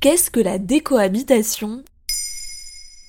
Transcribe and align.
Qu'est-ce 0.00 0.30
que 0.30 0.38
la 0.38 0.58
décohabitation? 0.58 1.82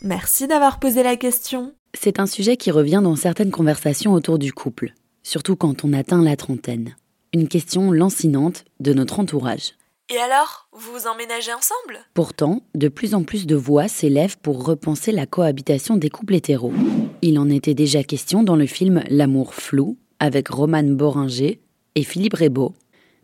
Merci 0.01 0.47
d'avoir 0.47 0.79
posé 0.79 1.03
la 1.03 1.17
question. 1.17 1.75
C'est 1.93 2.19
un 2.19 2.25
sujet 2.25 2.57
qui 2.57 2.71
revient 2.71 3.01
dans 3.03 3.15
certaines 3.15 3.51
conversations 3.51 4.13
autour 4.13 4.39
du 4.39 4.53
couple, 4.53 4.95
surtout 5.21 5.55
quand 5.55 5.85
on 5.85 5.93
atteint 5.93 6.23
la 6.23 6.35
trentaine. 6.35 6.95
Une 7.31 7.47
question 7.47 7.91
lancinante 7.91 8.65
de 8.79 8.93
notre 8.95 9.19
entourage. 9.19 9.73
Et 10.11 10.17
alors, 10.17 10.67
vous 10.73 10.91
vous 10.93 11.07
emménagez 11.07 11.53
ensemble? 11.53 11.99
Pourtant, 12.15 12.63
de 12.73 12.87
plus 12.87 13.13
en 13.13 13.21
plus 13.21 13.45
de 13.45 13.55
voix 13.55 13.87
s'élèvent 13.87 14.39
pour 14.39 14.65
repenser 14.65 15.11
la 15.11 15.27
cohabitation 15.27 15.95
des 15.95 16.09
couples 16.09 16.33
hétéros. 16.33 16.73
Il 17.21 17.37
en 17.37 17.51
était 17.51 17.75
déjà 17.75 18.03
question 18.03 18.41
dans 18.41 18.55
le 18.55 18.65
film 18.65 19.03
L'amour 19.11 19.53
flou, 19.53 19.99
avec 20.19 20.47
Roman 20.47 20.81
Boringer 20.81 21.61
et 21.93 22.03
Philippe 22.03 22.33
Rebaud, 22.33 22.73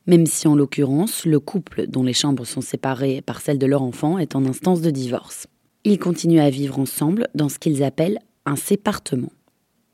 même 0.08 0.26
si 0.26 0.48
en 0.48 0.56
l'occurrence, 0.56 1.26
le 1.26 1.40
couple 1.40 1.88
dont 1.88 2.04
les 2.04 2.14
chambres 2.14 2.46
sont 2.46 2.62
séparées 2.62 3.22
par 3.22 3.42
celles 3.42 3.58
de 3.58 3.66
leur 3.66 3.82
enfant 3.82 4.18
est 4.18 4.36
en 4.36 4.46
instance 4.46 4.82
de 4.82 4.92
divorce. 4.92 5.48
Ils 5.84 6.00
continuent 6.00 6.42
à 6.42 6.50
vivre 6.50 6.80
ensemble 6.80 7.28
dans 7.36 7.50
ce 7.50 7.60
qu'ils 7.60 7.84
appellent 7.84 8.20
un 8.46 8.56
sépartement. 8.56 9.32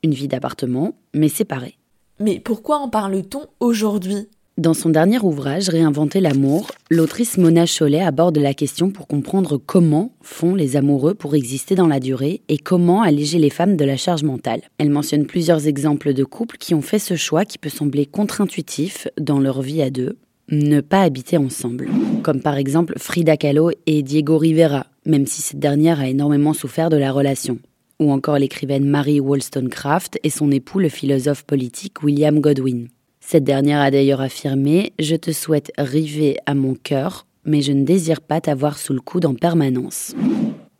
Une 0.04 0.14
vie 0.14 0.28
d'appartement, 0.28 0.96
mais 1.14 1.30
séparée. 1.30 1.78
Mais 2.20 2.40
pourquoi 2.40 2.78
en 2.78 2.90
parle-t-on 2.90 3.48
aujourd'hui? 3.60 4.28
Dans 4.62 4.74
son 4.76 4.90
dernier 4.90 5.20
ouvrage 5.20 5.70
Réinventer 5.70 6.22
l'amour, 6.22 6.68
l'autrice 6.90 7.38
Mona 7.38 7.66
Chollet 7.66 8.02
aborde 8.02 8.38
la 8.38 8.54
question 8.54 8.92
pour 8.92 9.08
comprendre 9.08 9.58
comment 9.58 10.14
font 10.22 10.54
les 10.56 10.76
amoureux 10.76 11.16
pour 11.16 11.36
exister 11.36 11.74
dans 11.76 11.88
la 11.88 12.00
durée 12.00 12.42
et 12.48 12.58
comment 12.58 13.02
alléger 13.02 13.40
les 13.40 13.50
femmes 13.50 13.76
de 13.76 13.84
la 13.84 13.98
charge 13.98 14.24
mentale. 14.24 14.62
Elle 14.78 14.92
mentionne 14.92 15.26
plusieurs 15.26 15.68
exemples 15.68 16.14
de 16.14 16.24
couples 16.24 16.58
qui 16.58 16.76
ont 16.76 16.82
fait 16.82 17.00
ce 17.00 17.16
choix 17.16 17.44
qui 17.44 17.58
peut 17.58 17.70
sembler 17.70 18.06
contre-intuitif 18.06 19.08
dans 19.20 19.40
leur 19.40 19.62
vie 19.64 19.82
à 19.82 19.90
deux, 19.90 20.18
ne 20.50 20.80
pas 20.80 21.02
habiter 21.02 21.38
ensemble. 21.38 21.90
Comme 22.22 22.42
par 22.42 22.58
exemple 22.58 22.94
Frida 22.98 23.38
Kahlo 23.38 23.72
et 23.88 24.04
Diego 24.04 24.38
Rivera, 24.38 24.86
même 25.06 25.26
si 25.26 25.42
cette 25.42 25.60
dernière 25.60 26.00
a 26.00 26.08
énormément 26.08 26.54
souffert 26.54 26.90
de 26.90 26.98
la 26.98 27.12
relation. 27.12 27.58
Ou 28.00 28.12
encore 28.12 28.38
l'écrivaine 28.38 28.86
Mary 28.86 29.20
Wollstonecraft 29.20 30.20
et 30.24 30.30
son 30.30 30.52
époux 30.52 30.80
le 30.80 30.90
philosophe 30.90 31.44
politique 31.46 32.04
William 32.04 32.40
Godwin. 32.40 32.88
Cette 33.32 33.46
dernière 33.46 33.80
a 33.80 33.92
d'ailleurs 33.92 34.20
affirmé 34.20 34.92
Je 35.00 35.16
te 35.16 35.32
souhaite 35.32 35.72
river 35.78 36.36
à 36.48 36.54
mon 36.54 36.76
cœur, 36.76 37.26
mais 37.46 37.62
je 37.62 37.72
ne 37.72 37.86
désire 37.86 38.20
pas 38.20 38.42
t'avoir 38.42 38.78
sous 38.78 38.92
le 38.92 39.00
coude 39.00 39.26
en 39.26 39.36
permanence. 39.36 40.14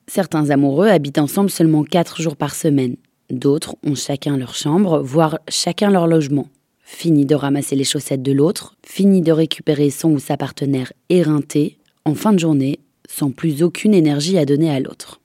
Certains 0.06 0.50
amoureux 0.50 0.90
habitent 0.90 1.20
ensemble 1.20 1.50
seulement 1.50 1.86
4 1.86 2.22
jours 2.22 2.36
par 2.36 2.54
semaine. 2.54 2.98
D'autres 3.30 3.78
ont 3.86 3.96
chacun 3.96 4.36
leur 4.36 4.54
chambre, 4.54 5.00
voire 5.00 5.40
chacun 5.48 5.90
leur 5.92 6.08
logement. 6.08 6.50
Fini 6.84 7.26
de 7.26 7.36
ramasser 7.36 7.78
les 7.78 7.86
chaussettes 7.86 8.22
de 8.22 8.34
l'autre, 8.34 8.76
fini 8.86 9.22
de 9.22 9.32
récupérer 9.32 9.90
son 9.90 10.12
ou 10.12 10.20
sa 10.20 10.36
partenaire 10.36 10.92
éreinté, 11.08 11.78
en 12.04 12.16
fin 12.16 12.34
de 12.34 12.40
journée, 12.40 12.82
sans 13.10 13.32
plus 13.32 13.64
aucune 13.64 13.94
énergie 13.94 14.38
à 14.38 14.44
donner 14.44 14.70
à 14.70 14.82
l'autre. 14.82 15.22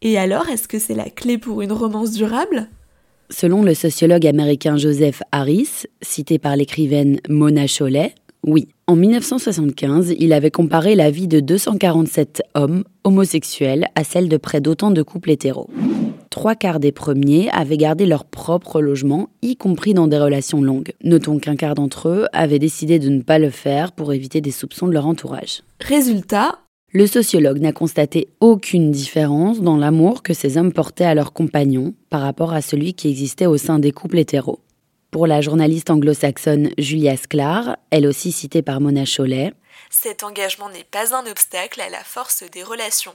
Et 0.00 0.16
alors, 0.16 0.48
est-ce 0.48 0.66
que 0.66 0.78
c'est 0.78 0.94
la 0.94 1.10
clé 1.10 1.36
pour 1.36 1.60
une 1.60 1.72
romance 1.72 2.12
durable? 2.12 2.70
Selon 3.30 3.62
le 3.62 3.74
sociologue 3.74 4.26
américain 4.26 4.76
Joseph 4.76 5.22
Harris, 5.32 5.86
cité 6.02 6.38
par 6.38 6.56
l'écrivaine 6.56 7.20
Mona 7.28 7.66
Chollet, 7.66 8.14
oui. 8.46 8.68
En 8.86 8.96
1975, 8.96 10.14
il 10.18 10.34
avait 10.34 10.50
comparé 10.50 10.94
la 10.94 11.10
vie 11.10 11.28
de 11.28 11.40
247 11.40 12.42
hommes 12.54 12.84
homosexuels 13.02 13.86
à 13.94 14.04
celle 14.04 14.28
de 14.28 14.36
près 14.36 14.60
d'autant 14.60 14.90
de 14.90 15.02
couples 15.02 15.30
hétéros. 15.30 15.70
Trois 16.28 16.54
quarts 16.54 16.80
des 16.80 16.92
premiers 16.92 17.48
avaient 17.52 17.78
gardé 17.78 18.04
leur 18.04 18.26
propre 18.26 18.82
logement, 18.82 19.30
y 19.40 19.56
compris 19.56 19.94
dans 19.94 20.08
des 20.08 20.18
relations 20.18 20.60
longues. 20.60 20.92
Notons 21.02 21.38
qu'un 21.38 21.56
quart 21.56 21.74
d'entre 21.74 22.08
eux 22.08 22.26
avaient 22.34 22.58
décidé 22.58 22.98
de 22.98 23.08
ne 23.08 23.22
pas 23.22 23.38
le 23.38 23.50
faire 23.50 23.92
pour 23.92 24.12
éviter 24.12 24.42
des 24.42 24.50
soupçons 24.50 24.88
de 24.88 24.92
leur 24.92 25.06
entourage. 25.06 25.62
Résultat, 25.80 26.58
le 26.94 27.08
sociologue 27.08 27.58
n'a 27.58 27.72
constaté 27.72 28.28
aucune 28.38 28.92
différence 28.92 29.60
dans 29.60 29.76
l'amour 29.76 30.22
que 30.22 30.32
ces 30.32 30.56
hommes 30.56 30.72
portaient 30.72 31.04
à 31.04 31.14
leurs 31.14 31.32
compagnons 31.32 31.92
par 32.08 32.20
rapport 32.20 32.52
à 32.52 32.62
celui 32.62 32.94
qui 32.94 33.08
existait 33.08 33.46
au 33.46 33.56
sein 33.56 33.80
des 33.80 33.90
couples 33.90 34.18
hétéros. 34.18 34.60
Pour 35.10 35.26
la 35.26 35.40
journaliste 35.40 35.90
anglo-saxonne 35.90 36.70
Julia 36.78 37.16
Sklar, 37.16 37.76
elle 37.90 38.06
aussi 38.06 38.30
citée 38.30 38.62
par 38.62 38.80
Mona 38.80 39.04
Chollet, 39.04 39.52
cet 39.90 40.22
engagement 40.22 40.68
n'est 40.70 40.86
pas 40.88 41.16
un 41.16 41.28
obstacle 41.28 41.80
à 41.80 41.90
la 41.90 41.98
force 42.04 42.44
des 42.52 42.62
relations. 42.62 43.14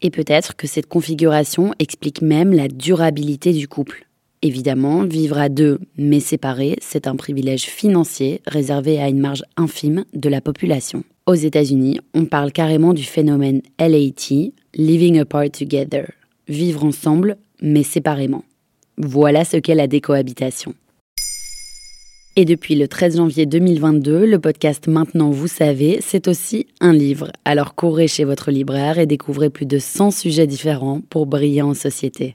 Et 0.00 0.10
peut-être 0.10 0.56
que 0.56 0.66
cette 0.66 0.86
configuration 0.86 1.74
explique 1.78 2.22
même 2.22 2.54
la 2.54 2.68
durabilité 2.68 3.52
du 3.52 3.68
couple. 3.68 4.06
Évidemment, 4.40 5.04
vivre 5.04 5.36
à 5.36 5.50
deux 5.50 5.78
mais 5.98 6.20
séparés, 6.20 6.78
c'est 6.80 7.06
un 7.06 7.16
privilège 7.16 7.64
financier 7.64 8.40
réservé 8.46 8.98
à 8.98 9.08
une 9.08 9.20
marge 9.20 9.44
infime 9.58 10.06
de 10.14 10.30
la 10.30 10.40
population. 10.40 11.04
Aux 11.30 11.34
États-Unis, 11.34 12.00
on 12.12 12.24
parle 12.24 12.50
carrément 12.50 12.92
du 12.92 13.04
phénomène 13.04 13.62
LAT, 13.78 14.50
Living 14.74 15.20
Apart 15.20 15.52
Together, 15.52 16.10
vivre 16.48 16.84
ensemble 16.84 17.36
mais 17.62 17.84
séparément. 17.84 18.42
Voilà 18.98 19.44
ce 19.44 19.56
qu'est 19.56 19.76
la 19.76 19.86
décohabitation. 19.86 20.74
Et 22.34 22.44
depuis 22.44 22.74
le 22.74 22.88
13 22.88 23.18
janvier 23.18 23.46
2022, 23.46 24.26
le 24.26 24.40
podcast 24.40 24.88
Maintenant 24.88 25.30
vous 25.30 25.46
savez, 25.46 26.00
c'est 26.00 26.26
aussi 26.26 26.66
un 26.80 26.92
livre. 26.92 27.30
Alors 27.44 27.76
courez 27.76 28.08
chez 28.08 28.24
votre 28.24 28.50
libraire 28.50 28.98
et 28.98 29.06
découvrez 29.06 29.50
plus 29.50 29.66
de 29.66 29.78
100 29.78 30.10
sujets 30.10 30.48
différents 30.48 31.00
pour 31.10 31.26
briller 31.26 31.62
en 31.62 31.74
société. 31.74 32.34